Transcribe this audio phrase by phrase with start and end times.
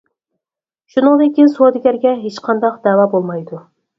[0.93, 3.63] شۇنىڭدىن كېيىن سودىگەرگە ھېچقانداق دەۋا بولمايدۇ.